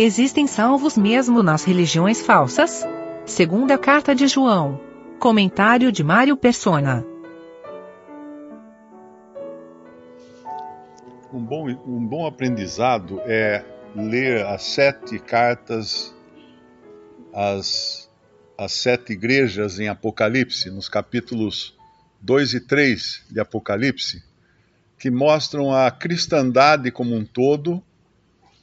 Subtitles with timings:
[0.00, 2.86] Existem salvos mesmo nas religiões falsas?
[3.26, 4.80] Segunda Carta de João.
[5.18, 7.04] Comentário de Mário Persona.
[11.32, 13.64] Um bom, um bom aprendizado é
[13.96, 16.14] ler as sete cartas,
[17.34, 18.08] as,
[18.56, 21.76] as sete igrejas em Apocalipse, nos capítulos
[22.20, 24.22] 2 e 3 de Apocalipse,
[24.96, 27.82] que mostram a cristandade como um todo,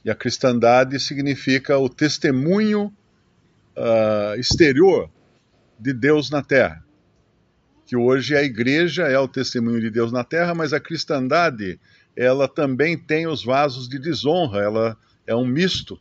[0.06, 2.94] e a cristandade significa o testemunho
[3.76, 5.10] uh, exterior
[5.76, 6.84] de Deus na terra.
[7.84, 11.80] Que hoje a igreja é o testemunho de Deus na terra, mas a cristandade,
[12.14, 14.96] ela também tem os vasos de desonra, ela
[15.26, 16.00] é um misto.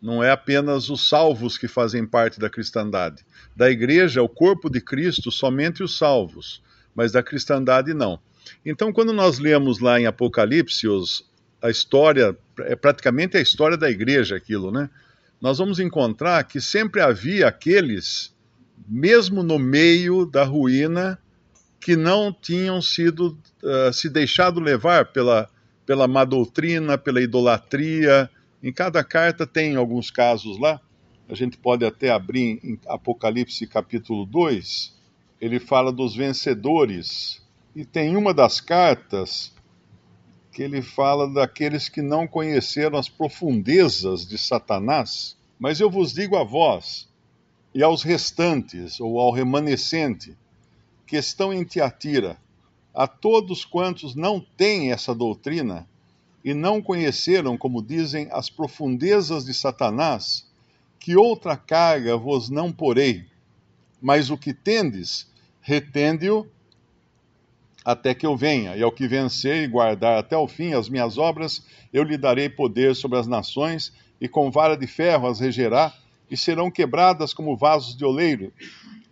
[0.00, 3.26] Não é apenas os salvos que fazem parte da cristandade.
[3.56, 6.62] Da igreja, o corpo de Cristo, somente os salvos,
[6.94, 8.20] mas da cristandade não.
[8.64, 11.28] Então, quando nós lemos lá em Apocalipse os,
[11.60, 14.88] a história, é praticamente a história da igreja aquilo, né?
[15.40, 18.34] Nós vamos encontrar que sempre havia aqueles,
[18.88, 21.18] mesmo no meio da ruína,
[21.80, 25.48] que não tinham sido uh, se deixado levar pela,
[25.86, 28.28] pela má doutrina, pela idolatria.
[28.62, 30.80] Em cada carta tem alguns casos lá.
[31.28, 34.96] A gente pode até abrir em Apocalipse capítulo 2.
[35.40, 37.40] Ele fala dos vencedores.
[37.76, 39.52] E tem uma das cartas
[40.52, 45.36] que ele fala daqueles que não conheceram as profundezas de Satanás.
[45.58, 47.08] Mas eu vos digo a vós
[47.74, 50.36] e aos restantes, ou ao remanescente,
[51.06, 52.38] que estão em Tiatira,
[52.94, 55.88] a todos quantos não têm essa doutrina
[56.44, 60.46] e não conheceram, como dizem, as profundezas de Satanás,
[60.98, 63.26] que outra carga vos não porei,
[64.00, 66.46] mas o que tendes, retende-o
[67.88, 71.16] até que eu venha, e ao que vencer e guardar até o fim as minhas
[71.16, 75.94] obras, eu lhe darei poder sobre as nações, e com vara de ferro as regerá,
[76.30, 78.52] e serão quebradas como vasos de oleiro,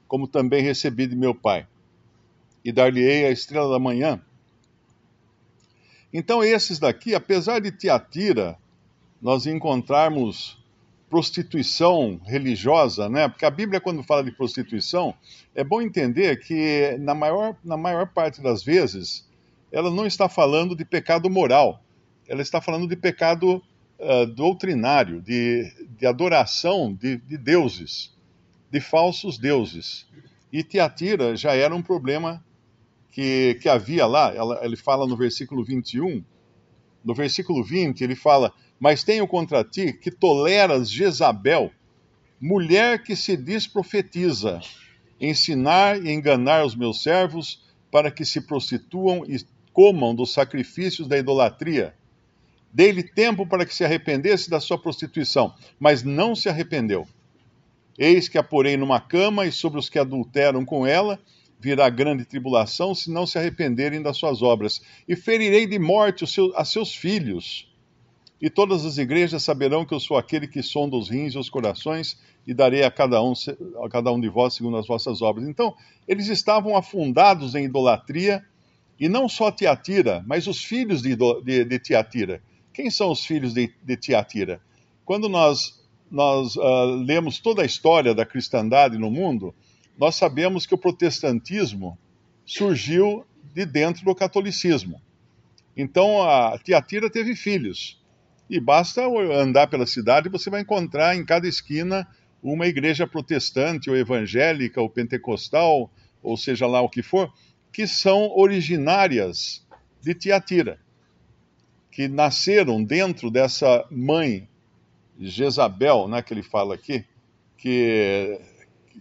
[0.07, 1.67] como também recebi de meu Pai.
[2.63, 4.21] E dar-lhe-ei a estrela da manhã.
[6.13, 8.59] Então, esses daqui, apesar de Tiatira,
[9.23, 10.63] nós encontrarmos
[11.09, 13.29] prostituição religiosa, né?
[13.29, 15.15] Porque a Bíblia, quando fala de prostituição,
[15.55, 19.29] é bom entender que, na maior, na maior parte das vezes,
[19.71, 21.83] ela não está falando de pecado moral,
[22.29, 23.63] ela está falando de pecado
[23.99, 28.13] uh, doutrinário, de, de adoração de, de deuses,
[28.71, 30.07] de falsos deuses.
[30.53, 32.45] E Tiatira já era um problema
[33.11, 36.25] que, que havia lá, ela, ele fala no versículo 21,
[37.05, 41.71] no versículo 20, ele fala mas tenho contra ti que toleras Jezabel,
[42.41, 44.61] mulher que se diz profetiza,
[45.21, 49.39] ensinar e enganar os meus servos para que se prostituam e
[49.73, 51.95] comam dos sacrifícios da idolatria.
[52.73, 57.07] Dei-lhe tempo para que se arrependesse da sua prostituição, mas não se arrependeu.
[57.99, 61.19] Eis que a porei numa cama, e sobre os que adulteram com ela
[61.59, 64.83] virá grande tribulação, se não se arrependerem das suas obras.
[65.09, 67.67] E ferirei de morte a seus filhos
[68.47, 71.51] e todas as igrejas saberão que eu sou aquele que sonda os rins e os
[71.51, 73.33] corações, e darei a cada um,
[73.83, 75.49] a cada um de vós segundo as vossas obras.
[75.49, 75.75] Então,
[76.07, 78.45] eles estavam afundados em idolatria,
[79.01, 82.41] e não só Tiatira, mas os filhos de, de, de Tiatira.
[82.73, 84.61] Quem são os filhos de, de Tiatira?
[85.05, 89.53] Quando nós, nós uh, lemos toda a história da cristandade no mundo,
[89.99, 91.99] nós sabemos que o protestantismo
[92.45, 95.03] surgiu de dentro do catolicismo.
[95.77, 98.06] Então, a Tiatira teve filhos.
[98.49, 102.07] E basta andar pela cidade você vai encontrar em cada esquina
[102.43, 105.91] uma igreja protestante, ou evangélica, ou pentecostal,
[106.23, 107.33] ou seja lá o que for,
[107.73, 109.67] que são originárias
[110.01, 110.79] de Tiatira,
[111.91, 114.49] que nasceram dentro dessa mãe
[115.19, 117.05] Jezabel, né, que ele fala aqui,
[117.57, 118.39] que,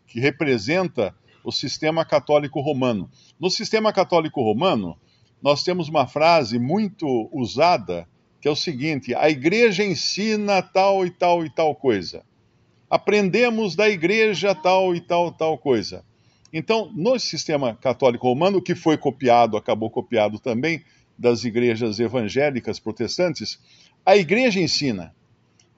[0.07, 1.13] que representa
[1.43, 3.09] o sistema católico romano.
[3.39, 4.97] No sistema católico romano,
[5.41, 8.07] nós temos uma frase muito usada
[8.45, 12.23] que é o seguinte: a igreja ensina tal e tal e tal coisa.
[12.87, 16.05] Aprendemos da igreja tal e tal tal coisa.
[16.53, 20.83] Então, no sistema católico romano, que foi copiado, acabou copiado também
[21.17, 23.59] das igrejas evangélicas protestantes,
[24.05, 25.11] a igreja ensina.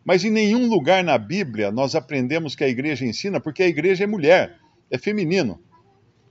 [0.03, 4.03] Mas em nenhum lugar na Bíblia nós aprendemos que a igreja ensina, porque a igreja
[4.03, 4.57] é mulher,
[4.91, 5.57] é feminino.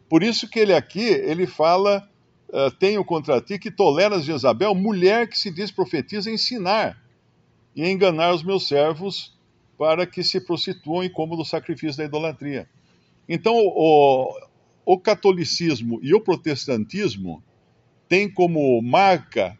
[0.07, 2.07] Por isso que ele aqui, ele fala
[2.49, 7.01] uh, tenho contra ti que toleras Jezabel, mulher que se diz profetiza, ensinar
[7.75, 9.37] e enganar os meus servos
[9.79, 12.69] para que se prostituam e comam do sacrifício da idolatria.
[13.29, 14.33] Então, o,
[14.85, 17.43] o catolicismo e o protestantismo
[18.09, 19.59] têm como marca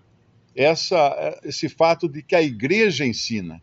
[0.55, 3.61] essa, esse fato de que a igreja ensina.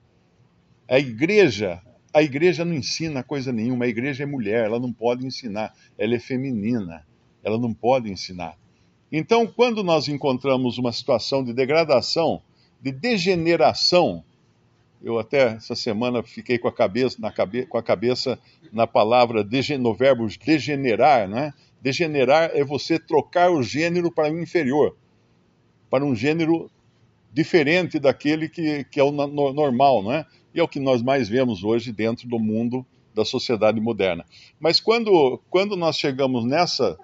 [0.87, 1.81] A igreja,
[2.13, 6.13] a igreja não ensina coisa nenhuma, a igreja é mulher, ela não pode ensinar, ela
[6.13, 7.07] é feminina,
[7.43, 8.57] ela não pode ensinar.
[9.15, 12.41] Então, quando nós encontramos uma situação de degradação,
[12.81, 14.23] de degeneração,
[15.03, 18.39] eu até essa semana fiquei com a cabeça na, cabe, com a cabeça
[18.71, 19.47] na palavra
[19.79, 21.53] no verbo degenerar, né?
[21.79, 24.97] Degenerar é você trocar o gênero para o inferior,
[25.91, 26.71] para um gênero
[27.31, 30.25] diferente daquele que, que é o no, normal, né?
[30.55, 32.83] E é o que nós mais vemos hoje dentro do mundo
[33.13, 34.25] da sociedade moderna.
[34.59, 36.97] Mas quando, quando nós chegamos nessa,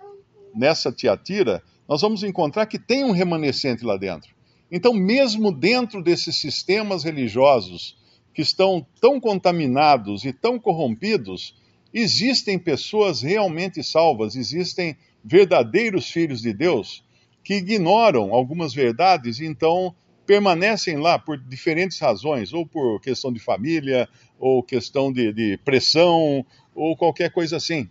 [0.55, 4.35] nessa Tiatira, nós vamos encontrar que tem um remanescente lá dentro.
[4.71, 7.97] Então, mesmo dentro desses sistemas religiosos
[8.31, 11.55] que estão tão contaminados e tão corrompidos,
[11.91, 17.03] existem pessoas realmente salvas, existem verdadeiros filhos de Deus
[17.43, 19.95] que ignoram algumas verdades e então
[20.27, 24.07] permanecem lá por diferentes razões, ou por questão de família,
[24.37, 26.45] ou questão de, de pressão,
[26.75, 27.89] ou qualquer coisa assim.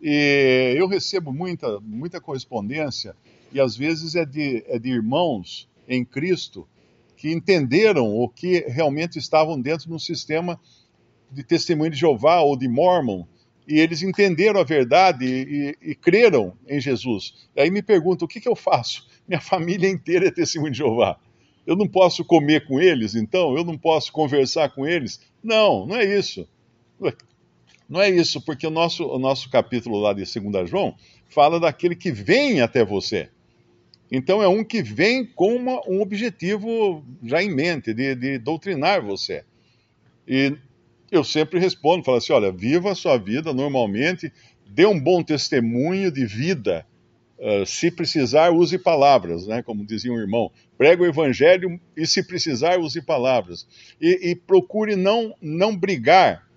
[0.00, 3.14] E eu recebo muita, muita correspondência,
[3.54, 6.68] e às vezes é de, é de irmãos em Cristo
[7.16, 10.60] que entenderam o que realmente estavam dentro de um sistema
[11.30, 13.24] de testemunho de Jeová ou de Mormon,
[13.66, 17.48] e eles entenderam a verdade e, e, e creram em Jesus.
[17.56, 19.06] E aí me perguntam: o que, que eu faço?
[19.26, 21.18] Minha família inteira é testemunho de Jeová.
[21.66, 23.56] Eu não posso comer com eles, então?
[23.56, 25.20] Eu não posso conversar com eles?
[25.42, 26.46] Não, não é isso.
[27.88, 30.94] Não é isso, porque o nosso, o nosso capítulo lá de 2 João
[31.28, 33.30] fala daquele que vem até você.
[34.16, 39.02] Então é um que vem com uma, um objetivo já em mente, de, de, doutrinar
[39.02, 39.42] você.
[40.26, 40.56] E
[41.10, 44.32] eu sempre respondo, falo assim, olha, viva a sua vida normalmente,
[44.68, 46.86] dê um bom testemunho de vida.
[47.36, 49.64] Uh, se precisar, use palavras, né?
[49.64, 50.48] como dizia um irmão.
[50.78, 53.66] Prega o evangelho e, se precisar, use palavras.
[54.00, 56.48] E, e procure não, não brigar,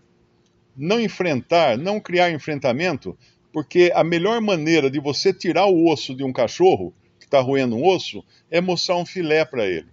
[0.76, 3.18] não enfrentar, não criar enfrentamento,
[3.52, 6.94] porque a melhor maneira de você tirar o osso de um cachorro
[7.28, 9.88] está roendo um osso, é mostrar um filé para ele.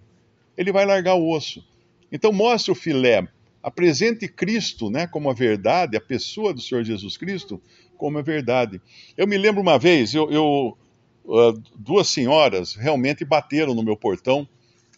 [0.57, 1.63] Ele vai largar o osso.
[2.11, 3.27] Então mostre o filé,
[3.61, 7.61] apresente Cristo né, como a verdade, a pessoa do Senhor Jesus Cristo
[7.97, 8.81] como a verdade.
[9.15, 10.77] Eu me lembro uma vez, eu, eu
[11.25, 14.47] uh, duas senhoras realmente bateram no meu portão,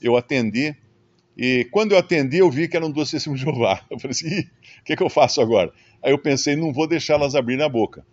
[0.01, 0.75] eu atendi,
[1.36, 3.86] e quando eu atendi, eu vi que eram duas testemunhas de Jeová.
[3.92, 5.72] Eu falei assim, o que, que eu faço agora?
[6.01, 8.04] Aí eu pensei, não vou deixá-las abrir a boca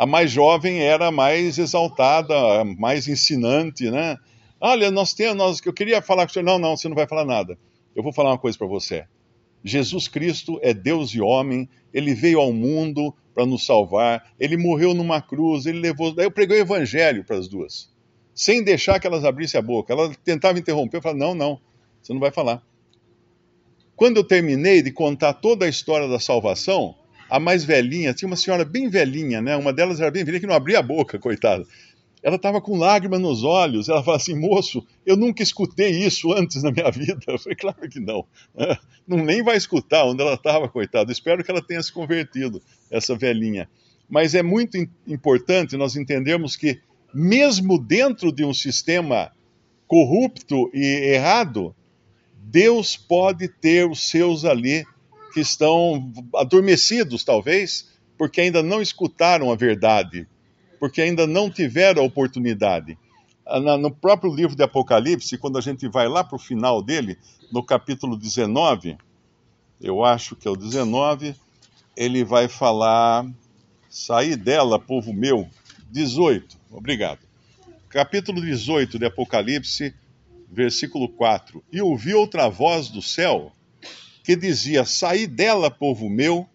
[0.00, 2.34] a mais jovem era mais exaltada,
[2.78, 4.16] mais ensinante, né?
[4.58, 6.46] Olha, nós temos, nós, eu queria falar com o senhor.
[6.46, 7.58] Não, não, você não vai falar nada.
[7.94, 9.04] Eu vou falar uma coisa para você.
[9.62, 14.94] Jesus Cristo é Deus e homem, ele veio ao mundo para nos salvar, ele morreu
[14.94, 16.14] numa cruz, ele levou.
[16.14, 17.90] Daí eu preguei o evangelho para as duas,
[18.34, 19.92] sem deixar que elas abrissem a boca.
[19.92, 21.60] Ela tentava interromper, eu falava: não, não,
[22.00, 22.62] você não vai falar.
[23.94, 26.94] Quando eu terminei de contar toda a história da salvação,
[27.30, 29.56] a mais velhinha, tinha uma senhora bem velhinha, né?
[29.56, 31.64] Uma delas era bem velhinha que não abria a boca, coitada.
[32.22, 33.88] Ela estava com lágrimas nos olhos.
[33.88, 37.20] Ela falou assim: moço, eu nunca escutei isso antes na minha vida.
[37.26, 38.26] Eu falei: claro que não.
[39.06, 41.12] Não nem vai escutar onde ela estava, coitada.
[41.12, 42.60] Espero que ela tenha se convertido,
[42.90, 43.68] essa velhinha.
[44.08, 44.76] Mas é muito
[45.06, 46.80] importante nós entendermos que,
[47.14, 49.30] mesmo dentro de um sistema
[49.86, 51.74] corrupto e errado,
[52.42, 54.84] Deus pode ter os seus ali
[55.32, 60.26] que estão adormecidos, talvez, porque ainda não escutaram a verdade,
[60.78, 62.98] porque ainda não tiveram a oportunidade.
[63.46, 67.18] Ah, no próprio livro de Apocalipse, quando a gente vai lá para o final dele,
[67.52, 68.96] no capítulo 19,
[69.80, 71.34] eu acho que é o 19,
[71.96, 73.26] ele vai falar:
[73.88, 75.48] sair dela, povo meu.
[75.90, 77.20] 18, obrigado.
[77.88, 79.92] Capítulo 18 de Apocalipse,
[80.48, 81.64] versículo 4.
[81.72, 83.52] E ouvi outra voz do céu
[84.30, 86.48] que dizia: Saí dela, povo meu,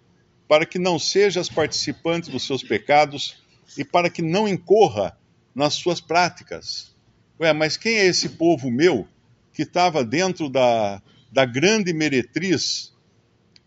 [0.48, 3.44] para que não sejas participante dos seus pecados
[3.77, 5.17] e para que não incorra
[5.53, 6.96] nas suas práticas.
[7.38, 9.05] Ué, mas quem é esse povo meu
[9.51, 12.94] que estava dentro da, da grande meretriz,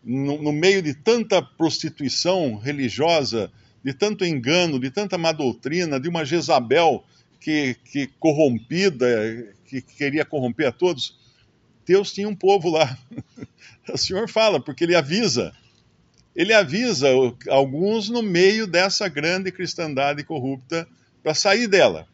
[0.03, 3.53] no, no, meio de tanta prostituição religiosa,
[3.85, 7.05] de tanto engano, de tanta má doutrina, de uma Jezabel
[7.39, 11.28] que, que corrompida, que queria corromper a todos?
[11.89, 12.97] Deus tinha um povo lá.
[13.91, 15.51] O Senhor fala, porque ele avisa.
[16.37, 17.09] Ele avisa
[17.49, 20.87] alguns no meio dessa grande cristandade corrupta
[21.23, 22.07] para sair dela,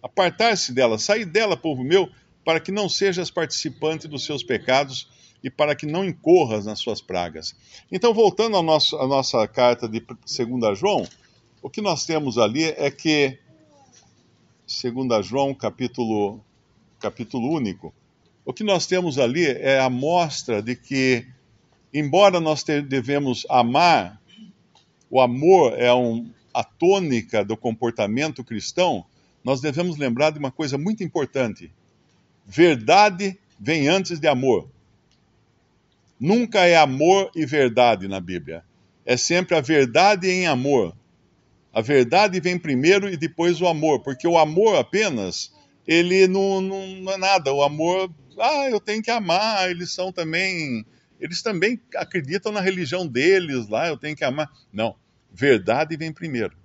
[0.00, 2.08] apartar-se dela, sair dela, povo meu,
[2.44, 5.08] para que não sejas participante dos seus pecados
[5.42, 7.56] e para que não incorras nas suas pragas.
[7.90, 11.04] Então, voltando à nossa, carta de 2 João,
[11.60, 13.36] o que nós temos ali é que,
[14.82, 16.40] 2 João, capítulo,
[17.00, 17.92] capítulo único,
[18.46, 21.26] o que nós temos ali é a mostra de que
[21.92, 24.22] embora nós devemos amar,
[25.10, 29.04] o amor é um, a tônica do comportamento cristão,
[29.42, 31.72] nós devemos lembrar de uma coisa muito importante:
[32.46, 34.68] verdade vem antes de amor.
[36.18, 38.64] Nunca é amor e verdade na Bíblia.
[39.04, 40.96] É sempre a verdade em amor.
[41.72, 45.52] A verdade vem primeiro e depois o amor, porque o amor apenas,
[45.86, 47.52] ele não, não, não é nada.
[47.52, 50.84] O amor, ah, eu tenho que amar, eles são também,
[51.20, 54.50] eles também acreditam na religião deles lá, eu tenho que amar.
[54.72, 54.96] Não,
[55.32, 56.56] verdade vem primeiro.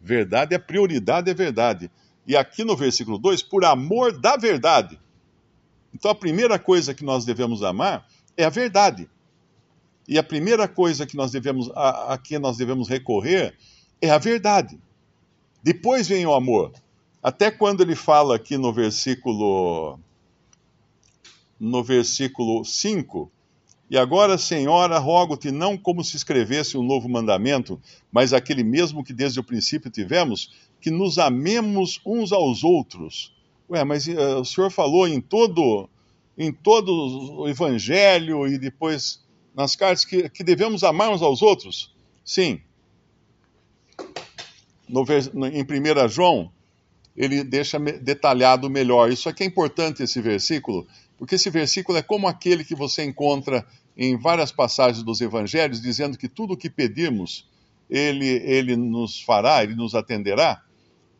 [0.00, 1.90] Verdade, a prioridade é verdade.
[2.26, 4.98] E aqui no versículo 2, por amor da verdade.
[5.92, 9.08] Então a primeira coisa que nós devemos amar é a verdade.
[10.06, 13.54] E a primeira coisa que nós devemos, a, a que nós devemos recorrer
[14.00, 14.78] é a verdade.
[15.62, 16.72] Depois vem o amor.
[17.22, 19.98] Até quando ele fala aqui no versículo
[21.58, 23.30] no versículo 5,
[23.90, 27.80] e agora, Senhora, rogo-te não como se escrevesse um novo mandamento,
[28.12, 33.34] mas aquele mesmo que desde o princípio tivemos, que nos amemos uns aos outros.
[33.70, 35.88] Ué, mas uh, o Senhor falou em todo
[36.36, 39.24] em todo o Evangelho e depois
[39.54, 41.92] nas cartas que, que devemos amar uns aos outros?
[42.24, 42.60] Sim.
[44.88, 45.04] No,
[45.48, 46.52] em 1 João,
[47.16, 49.10] ele deixa detalhado melhor.
[49.10, 50.86] Isso aqui é importante, esse versículo,
[51.18, 56.16] porque esse versículo é como aquele que você encontra em várias passagens dos evangelhos, dizendo
[56.16, 57.48] que tudo o que pedimos,
[57.90, 60.62] ele, ele nos fará, ele nos atenderá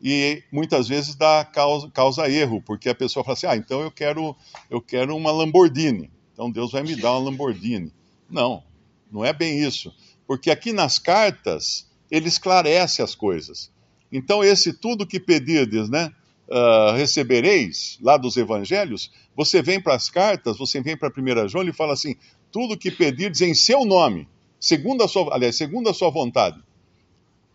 [0.01, 3.91] e muitas vezes dá causa, causa, erro, porque a pessoa fala assim: ah, então eu
[3.91, 4.35] quero,
[4.69, 7.91] eu quero uma Lamborghini, então Deus vai me dar uma Lamborghini.
[8.29, 8.63] Não,
[9.11, 9.93] não é bem isso,
[10.25, 13.71] porque aqui nas cartas ele esclarece as coisas.
[14.11, 16.11] Então, esse tudo que pedirdes, né,
[16.47, 21.65] uh, recebereis, lá dos evangelhos, você vem para as cartas, você vem para 1 João
[21.65, 22.13] e fala assim:
[22.51, 24.27] tudo que pedirdes em seu nome,
[24.59, 26.61] segundo a sua, aliás, segundo a sua vontade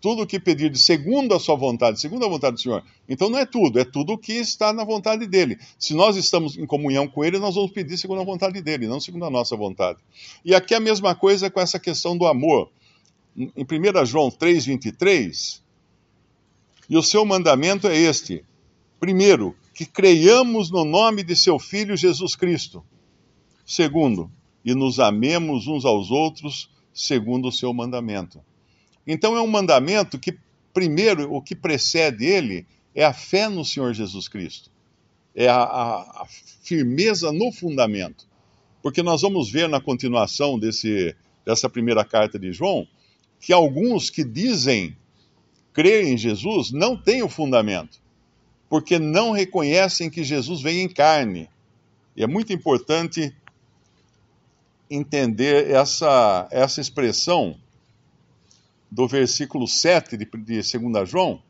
[0.00, 2.84] tudo o que pedir de segundo a sua vontade, segundo a vontade do Senhor.
[3.08, 5.58] Então não é tudo, é tudo o que está na vontade dele.
[5.78, 9.00] Se nós estamos em comunhão com ele, nós vamos pedir segundo a vontade dele, não
[9.00, 9.98] segundo a nossa vontade.
[10.44, 12.70] E aqui é a mesma coisa com essa questão do amor.
[13.34, 15.62] Em 1 João 3,23,
[16.90, 18.44] e o seu mandamento é este:
[19.00, 22.84] primeiro, que creiamos no nome de seu Filho Jesus Cristo.
[23.66, 24.30] Segundo,
[24.64, 28.40] e nos amemos uns aos outros segundo o seu mandamento.
[29.06, 30.38] Então é um mandamento que,
[30.72, 34.70] primeiro, o que precede ele é a fé no Senhor Jesus Cristo,
[35.34, 36.26] é a, a, a
[36.62, 38.26] firmeza no fundamento.
[38.80, 42.86] Porque nós vamos ver na continuação desse, dessa primeira carta de João
[43.40, 44.96] que alguns que dizem
[45.72, 48.00] crer em Jesus não têm o fundamento,
[48.68, 51.48] porque não reconhecem que Jesus vem em carne.
[52.16, 53.34] E é muito importante
[54.90, 57.56] entender essa, essa expressão
[58.90, 61.42] do versículo 7 de, de 2 João,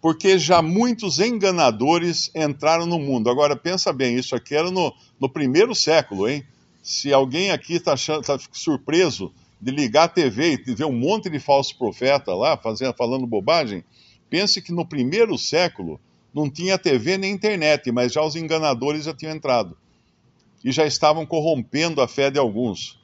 [0.00, 3.30] porque já muitos enganadores entraram no mundo.
[3.30, 6.44] Agora, pensa bem, isso aqui era no, no primeiro século, hein?
[6.82, 11.38] Se alguém aqui está tá surpreso de ligar a TV e ver um monte de
[11.38, 13.84] falsos profetas lá fazendo, falando bobagem,
[14.32, 16.00] pense que no primeiro século
[16.32, 19.76] não tinha TV nem internet, mas já os enganadores já tinham entrado
[20.64, 22.98] e já estavam corrompendo a fé de alguns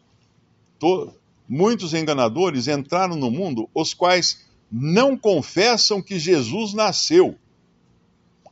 [1.46, 7.36] muitos enganadores entraram no mundo, os quais não confessam que Jesus nasceu.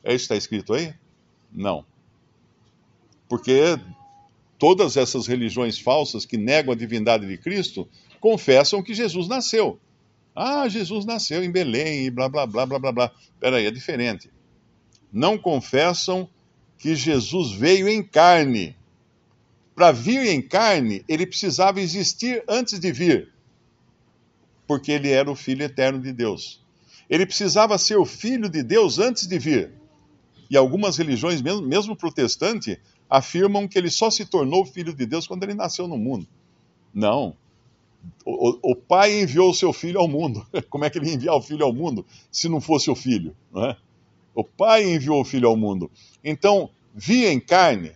[0.04, 0.92] É isso que está escrito aí?
[1.50, 1.82] Não.
[3.26, 3.80] Porque
[4.58, 7.88] todas essas religiões falsas que negam a divindade de Cristo
[8.20, 9.80] confessam que Jesus nasceu.
[10.36, 13.12] Ah, Jesus nasceu em Belém e blá blá blá blá blá blá.
[13.34, 14.30] Espera aí, é diferente.
[15.10, 16.28] Não confessam
[16.78, 18.76] que Jesus veio em carne
[19.76, 23.30] para vir em carne, ele precisava existir antes de vir,
[24.66, 26.64] porque ele era o Filho eterno de Deus.
[27.10, 29.70] Ele precisava ser o Filho de Deus antes de vir.
[30.48, 35.42] E algumas religiões, mesmo protestante, afirmam que ele só se tornou Filho de Deus quando
[35.42, 36.26] ele nasceu no mundo.
[36.94, 37.36] Não.
[38.24, 40.46] O, o, pai enviou o seu filho ao mundo.
[40.68, 43.36] Como é que ele enviar o filho ao mundo se não fosse o filho?
[43.56, 43.76] É?
[44.34, 45.90] O pai enviou o filho ao mundo.
[46.22, 47.92] Então, via em carne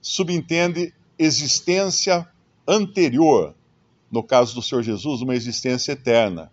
[0.00, 2.26] subentende existência
[2.66, 3.54] anterior,
[4.10, 6.50] no caso do Senhor Jesus, uma existência eterna.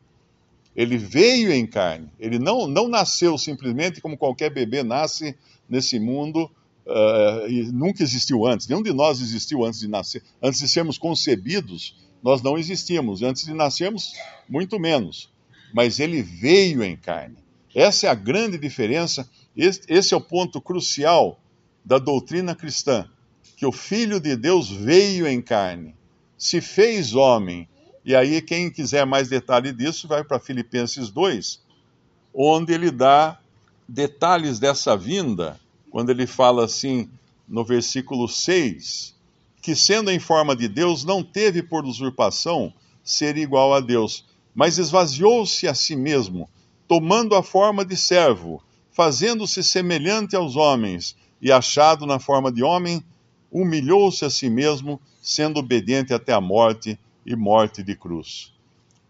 [0.76, 5.36] Ele veio em carne, ele não, não nasceu simplesmente como qualquer bebê nasce
[5.70, 6.50] nesse mundo
[6.86, 8.68] uh, e nunca existiu antes.
[8.68, 10.24] Nenhum de nós existiu antes de nascer.
[10.42, 13.22] Antes de sermos concebidos, nós não existíamos.
[13.22, 14.14] Antes de nascermos,
[14.48, 15.30] muito menos.
[15.74, 17.38] Mas ele veio em carne.
[17.76, 19.30] Essa é a grande diferença.
[19.56, 21.40] Esse é o ponto crucial
[21.84, 23.10] da doutrina cristã
[23.64, 25.96] que o Filho de Deus veio em carne.
[26.38, 27.70] se fez homem.
[28.04, 31.62] E aí, quem quiser mais detalhe disso, vai para Filipenses 2,
[32.34, 33.40] onde ele dá
[33.88, 35.58] detalhes dessa vinda,
[35.90, 37.10] quando ele fala assim,
[37.48, 39.16] no versículo 6,
[39.64, 44.78] que sendo em forma de Deus, não teve por usurpação ser igual a Deus, mas
[44.78, 46.50] esvaziou-se a si mesmo,
[46.86, 53.02] tomando a forma de servo, fazendo-se semelhante aos homens, e achado na forma de homem,
[53.50, 58.52] humilhou-se a si mesmo, sendo obediente até a morte e morte de cruz.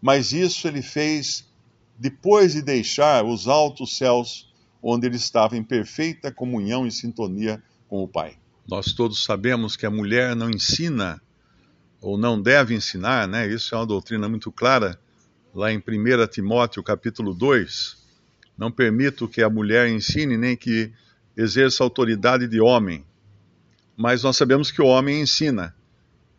[0.00, 1.44] Mas isso ele fez
[1.98, 4.48] depois de deixar os altos céus,
[4.80, 8.36] onde ele estava em perfeita comunhão e sintonia com o Pai.
[8.66, 11.20] Nós todos sabemos que a mulher não ensina
[12.00, 13.46] ou não deve ensinar, né?
[13.46, 14.98] Isso é uma doutrina muito clara
[15.54, 17.96] lá em 1 Timóteo, capítulo 2.
[18.56, 20.92] Não permito que a mulher ensine nem que
[21.36, 23.04] exerça autoridade de homem,
[23.96, 25.74] mas nós sabemos que o homem ensina.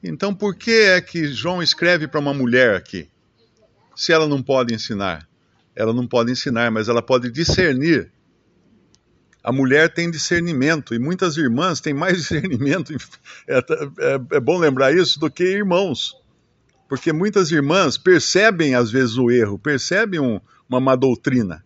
[0.04, 3.10] Então, por que é que João escreve para uma mulher aqui?
[3.96, 5.28] Se ela não pode ensinar,
[5.76, 8.12] ela não pode ensinar, mas ela pode discernir.
[9.46, 12.94] A mulher tem discernimento e muitas irmãs têm mais discernimento.
[13.48, 16.16] É, é, é bom lembrar isso do que irmãos,
[16.90, 21.64] porque muitas irmãs percebem às vezes o erro, percebem um, uma má doutrina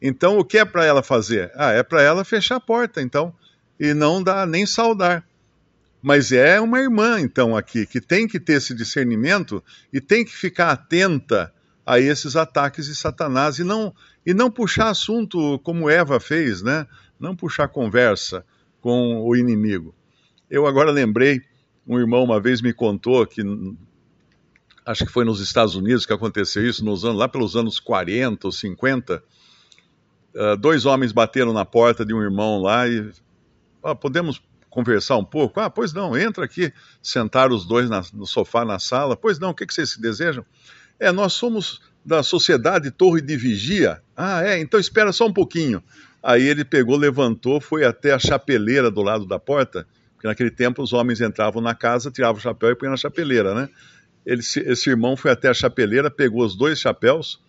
[0.00, 1.50] então, o que é para ela fazer?
[1.54, 3.34] Ah, é para ela fechar a porta, então,
[3.78, 5.26] e não dar nem saudar.
[6.00, 9.62] Mas é uma irmã, então, aqui, que tem que ter esse discernimento
[9.92, 11.52] e tem que ficar atenta
[11.88, 13.94] a esses ataques de Satanás e não,
[14.26, 16.86] e não puxar assunto como Eva fez, né?
[17.18, 18.44] Não puxar conversa
[18.78, 19.94] com o inimigo.
[20.50, 21.40] Eu agora lembrei,
[21.86, 23.40] um irmão uma vez me contou que
[24.84, 28.46] acho que foi nos Estados Unidos que aconteceu isso, nos anos, lá pelos anos 40
[28.46, 29.24] ou 50,
[30.34, 33.10] uh, dois homens bateram na porta de um irmão lá e
[33.82, 35.58] ah, podemos conversar um pouco?
[35.58, 36.70] Ah, pois não, entra aqui,
[37.02, 39.16] sentar os dois na, no sofá na sala.
[39.16, 40.44] Pois não, o que, que vocês desejam?
[40.98, 44.00] É, nós somos da sociedade Torre de Vigia.
[44.16, 45.82] Ah, é, então espera só um pouquinho.
[46.22, 50.82] Aí ele pegou, levantou, foi até a chapeleira do lado da porta, porque naquele tempo
[50.82, 53.68] os homens entravam na casa, tiravam o chapéu e punham na chapeleira, né?
[54.26, 57.40] Ele, esse irmão foi até a chapeleira, pegou os dois chapéus,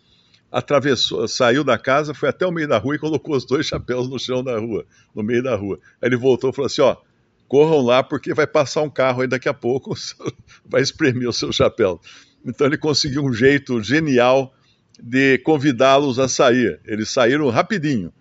[0.51, 4.07] atravessou, saiu da casa, foi até o meio da rua e colocou os dois chapéus
[4.07, 4.85] no chão da rua,
[5.15, 5.79] no meio da rua.
[6.01, 6.95] Aí ele voltou e falou assim: ó,
[7.47, 9.95] corram lá porque vai passar um carro aí daqui a pouco,
[10.65, 11.99] vai espremer o seu chapéu.
[12.45, 14.53] Então ele conseguiu um jeito genial
[15.01, 16.79] de convidá-los a sair.
[16.85, 18.13] Eles saíram rapidinho